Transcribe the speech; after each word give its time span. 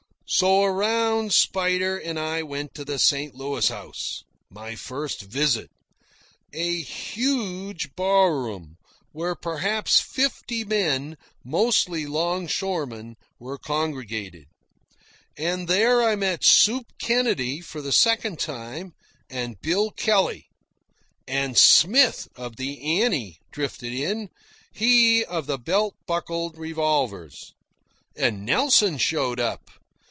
So 0.33 0.63
around 0.63 1.33
Spider 1.33 1.97
and 1.97 2.17
I 2.17 2.41
went 2.41 2.73
to 2.75 2.85
the 2.85 2.97
St. 2.97 3.35
Louis 3.35 3.67
House 3.67 4.23
my 4.49 4.75
first 4.77 5.23
visit 5.23 5.69
a 6.53 6.79
huge 6.81 7.93
bar 7.97 8.33
room, 8.39 8.77
where 9.11 9.35
perhaps 9.35 9.99
fifty 9.99 10.63
men, 10.63 11.17
mostly 11.43 12.05
longshoremen, 12.05 13.17
were 13.39 13.57
congregated. 13.57 14.45
And 15.37 15.67
there 15.67 16.01
I 16.01 16.15
met 16.15 16.45
Soup 16.45 16.85
Kennedy 16.97 17.59
for 17.59 17.81
the 17.81 17.91
second 17.91 18.39
time, 18.39 18.93
and 19.29 19.59
Bill 19.59 19.91
Kelley. 19.91 20.47
And 21.27 21.57
Smith, 21.57 22.29
of 22.37 22.55
the 22.55 23.01
Annie, 23.01 23.37
drifted 23.51 23.91
in 23.91 24.29
he 24.71 25.25
of 25.25 25.45
the 25.45 25.57
belt 25.59 25.95
buckled 26.07 26.57
revolvers. 26.57 27.53
And 28.15 28.45
Nelson 28.45 28.97
showed 28.97 29.39
up. 29.41 29.69